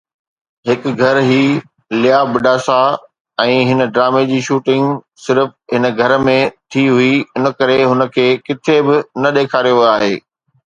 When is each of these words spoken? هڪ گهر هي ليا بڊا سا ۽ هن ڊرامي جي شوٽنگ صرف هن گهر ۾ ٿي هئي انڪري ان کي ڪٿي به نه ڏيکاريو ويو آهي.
هڪ 0.67 0.83
گهر 1.01 1.17
هي 1.31 1.41
ليا 2.03 2.21
بڊا 2.37 2.53
سا 2.67 2.77
۽ 3.43 3.59
هن 3.71 3.85
ڊرامي 3.99 4.23
جي 4.33 4.41
شوٽنگ 4.49 4.97
صرف 5.27 5.53
هن 5.77 5.87
گهر 6.01 6.17
۾ 6.31 6.37
ٿي 6.49 6.89
هئي 6.97 7.13
انڪري 7.41 7.79
ان 7.91 8.05
کي 8.19 8.29
ڪٿي 8.49 8.81
به 8.91 8.99
نه 9.23 9.37
ڏيکاريو 9.39 9.79
ويو 9.81 9.89
آهي. 9.95 10.13